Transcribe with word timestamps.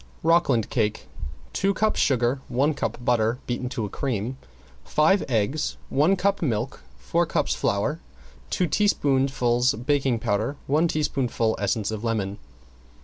~ROCKLAND 0.23 0.71
CAKE~ 0.71 1.05
Two 1.53 1.75
cups 1.75 1.99
sugar, 1.99 2.41
one 2.47 2.73
cup 2.73 2.97
butter 3.05 3.37
beaten 3.45 3.69
to 3.69 3.85
a 3.85 3.89
cream, 3.89 4.35
five 4.83 5.23
eggs, 5.29 5.77
one 5.91 6.15
cup 6.15 6.41
milk, 6.41 6.81
four 6.97 7.27
cups 7.27 7.53
flour, 7.53 7.99
two 8.49 8.65
teaspoonfuls 8.65 9.75
baking 9.75 10.17
powder, 10.17 10.57
one 10.65 10.87
teaspoonful 10.87 11.55
essence 11.59 11.91
of 11.91 12.03
lemon. 12.03 12.39